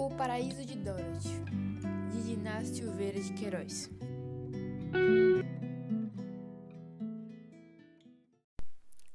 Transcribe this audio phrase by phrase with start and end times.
[0.00, 1.28] O Paraíso de Dorothy,
[2.10, 3.90] de Dinácio Silveira de Queiroz.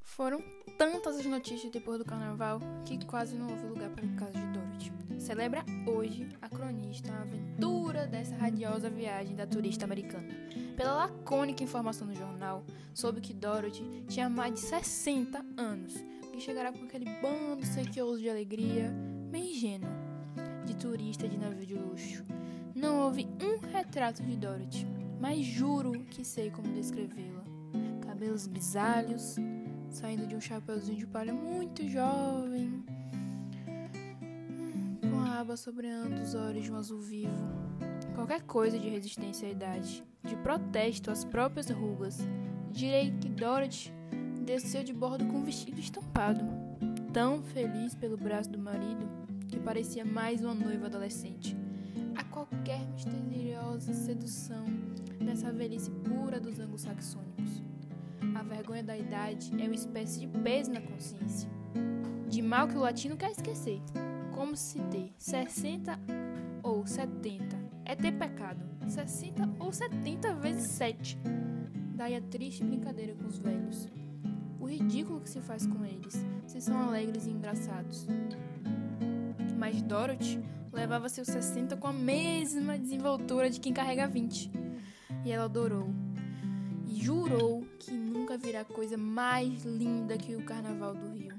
[0.04, 0.44] Foram
[0.78, 4.46] tantas as notícias depois do carnaval que quase não houve lugar para o caso de
[4.54, 5.20] Dorothy.
[5.20, 10.30] Celebra hoje a cronista a aventura dessa radiosa viagem da turista americana.
[10.78, 12.64] Pela lacônica informação no jornal,
[12.94, 15.96] soube que Dorothy tinha mais de 60 anos
[16.32, 18.94] e chegará com aquele bando sequioso de alegria,
[19.32, 20.05] bem ingênuo
[20.86, 22.24] turista de navio de luxo.
[22.76, 24.86] Não houve um retrato de Dorothy,
[25.20, 27.44] mas juro que sei como descrevê-la.
[28.06, 29.36] Cabelos grisalhos,
[29.90, 32.86] saindo de um chapeuzinho de palha muito jovem,
[35.10, 37.34] com a aba sobreando os olhos de um azul vivo.
[38.14, 42.20] Qualquer coisa de resistência à idade, de protesto às próprias rugas.
[42.72, 43.92] Direi que Dorothy
[44.46, 46.46] desceu de bordo com um vestido estampado,
[47.12, 49.25] tão feliz pelo braço do marido
[49.66, 51.58] parecia mais uma noiva adolescente.
[52.16, 54.64] A qualquer misteriosa sedução
[55.20, 57.64] nessa velhice pura dos anglo-saxônicos.
[58.36, 61.50] A vergonha da idade é uma espécie de peso na consciência.
[62.30, 63.82] De mal que o latino quer esquecer.
[64.36, 66.00] Como se ter 60
[66.62, 68.64] ou 70 é ter pecado.
[68.88, 71.18] 60 ou 70 vezes 7.
[71.96, 73.90] Daí a triste brincadeira com os velhos.
[74.60, 78.08] O ridículo que se faz com eles, se são alegres e engraçados
[79.56, 84.52] mas Dorothy levava seus 60 com a mesma desenvoltura de quem carrega 20.
[85.24, 85.90] E ela adorou.
[86.88, 91.36] E jurou que nunca virá coisa mais linda que o Carnaval do Rio.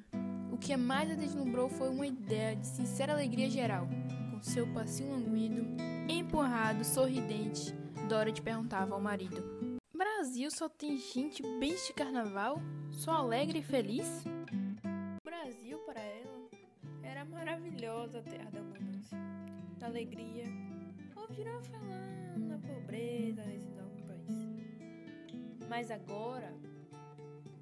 [0.50, 3.87] O que mais a deslumbrou foi uma ideia de sincera alegria geral.
[4.31, 5.67] Com seu passinho languido,
[6.09, 7.75] empurrado, sorridente,
[8.09, 9.44] Dorothy perguntava ao marido:
[9.94, 12.61] Brasil só tem gente bem de carnaval?
[12.91, 14.25] Só alegre e feliz?
[17.77, 19.19] Maravilhosa terra da abundância,
[19.78, 20.44] da alegria.
[21.14, 25.69] Ouviram falar na pobreza nesse novo país.
[25.69, 26.54] Mas agora,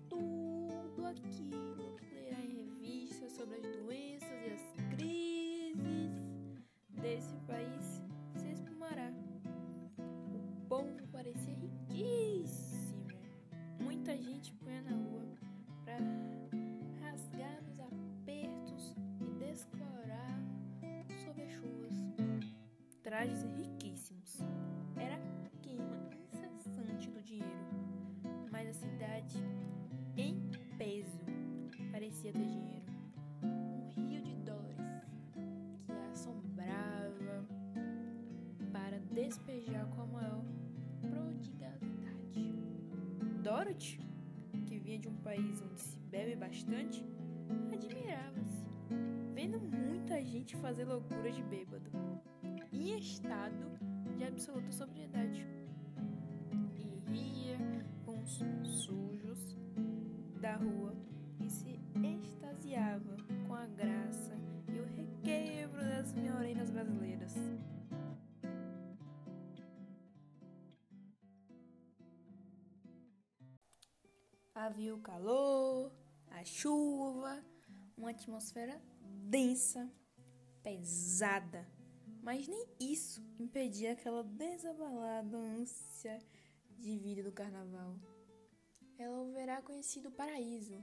[0.08, 6.12] tudo aquilo que lerá em revistas sobre as doenças e as crises
[6.90, 8.00] desse país
[8.36, 9.12] se espumará.
[9.98, 13.08] O povo parecia riquíssimo.
[13.80, 14.52] Muita gente
[23.24, 24.38] Trajes riquíssimos.
[24.98, 25.18] Era
[25.62, 27.64] queima incessante do dinheiro.
[28.52, 29.38] Mas a cidade,
[30.14, 31.24] em peso,
[31.90, 32.84] parecia ter dinheiro.
[33.42, 34.76] Um rio de dólares
[35.86, 37.46] que a assombrava
[38.70, 40.44] para despejar com a maior
[41.00, 42.52] prodigalidade.
[43.42, 44.00] Dorothy,
[44.66, 47.02] que vinha de um país onde se bebe bastante,
[47.72, 48.64] admirava-se
[49.34, 51.90] vendo muita gente fazer loucura de bêbado,
[53.04, 53.78] estado
[54.16, 55.46] de absoluta sobriedade.
[56.74, 57.58] E ria
[58.06, 58.38] com os
[58.82, 59.58] sujos
[60.40, 60.96] da rua
[61.38, 63.16] e se extasiava
[63.46, 64.34] com a graça
[64.68, 67.34] e o requebro das morenas brasileiras.
[74.54, 75.92] Havia o calor,
[76.30, 77.44] a chuva,
[77.98, 78.80] uma atmosfera
[79.28, 79.90] densa,
[80.62, 81.66] pesada.
[82.24, 86.18] Mas nem isso impedia aquela desabalada ânsia
[86.78, 87.98] de vida do carnaval.
[88.96, 90.82] Ela verá conhecido o paraíso,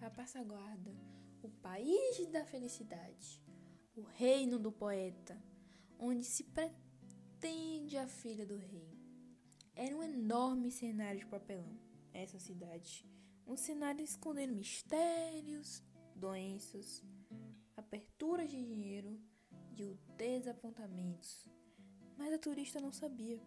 [0.00, 0.94] a passaguarda,
[1.42, 3.42] o país da felicidade,
[3.96, 5.36] o reino do poeta,
[5.98, 8.96] onde se pretende a filha do rei.
[9.74, 11.80] Era um enorme cenário de papelão,
[12.12, 13.04] essa cidade.
[13.44, 15.82] Um cenário escondendo mistérios,
[16.14, 17.02] doenças,
[17.76, 19.20] aperturas de dinheiro
[19.76, 21.48] e o desapontamentos.
[22.16, 23.40] Mas a turista não sabia.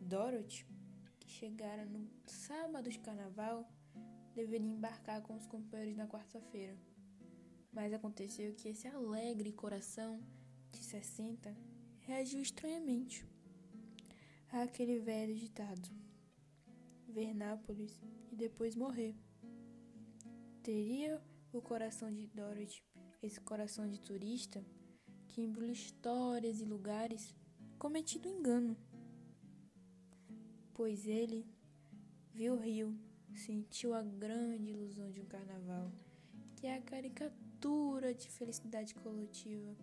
[0.00, 0.66] Dorothy,
[1.18, 3.68] que chegara no sábado de carnaval,
[4.34, 6.76] deveria embarcar com os companheiros na quarta-feira.
[7.72, 10.20] Mas aconteceu que esse alegre coração
[10.70, 11.56] de 60
[12.00, 13.26] reagiu estranhamente
[14.50, 15.88] àquele velho ditado:
[17.08, 19.14] ver Nápoles e depois morrer.
[20.62, 21.22] Teria
[21.52, 22.82] o coração de Dorothy
[23.22, 24.64] esse coração de turista
[25.36, 27.36] que embrulha histórias e lugares
[27.78, 28.74] cometido engano.
[30.72, 31.46] Pois ele
[32.32, 32.98] viu o rio,
[33.34, 35.92] sentiu a grande ilusão de um carnaval,
[36.56, 39.76] que é a caricatura de felicidade coletiva,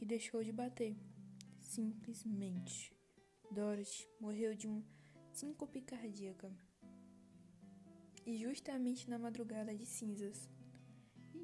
[0.00, 0.96] e deixou de bater.
[1.60, 2.92] Simplesmente.
[3.48, 4.82] Dorothy morreu de um
[5.32, 6.50] síncope cardíaca.
[8.26, 10.48] E justamente na madrugada de cinzas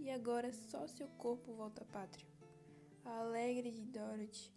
[0.05, 2.27] e agora só seu corpo volta à pátria.
[3.07, 4.53] A alegre de Dorothy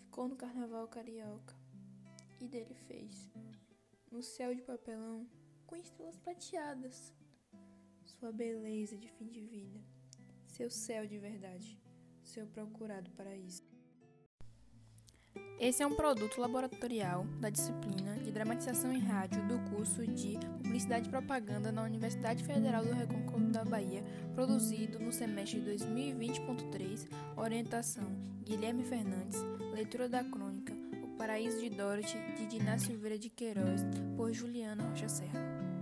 [0.00, 1.54] ficou no carnaval carioca
[2.40, 3.30] e dele fez,
[4.10, 5.28] no céu de papelão,
[5.64, 7.14] com estrelas prateadas,
[8.04, 9.80] sua beleza de fim de vida,
[10.48, 11.80] seu céu de verdade,
[12.24, 13.73] seu procurado paraíso.
[15.58, 21.08] Esse é um produto laboratorial da disciplina de Dramatização em Rádio do curso de Publicidade
[21.08, 24.04] e Propaganda na Universidade Federal do Recôncavo da Bahia,
[24.34, 28.04] produzido no semestre 2020.3, orientação
[28.44, 29.40] Guilherme Fernandes,
[29.72, 33.82] leitura da crônica O Paraíso de Dorothy, de Diná Silveira de Queiroz,
[34.16, 35.73] por Juliana Rocha Serra.